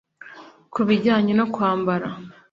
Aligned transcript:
Ku 0.73 0.79
bijyanye 0.87 1.33
no 1.39 1.45
kwambara 1.53 2.07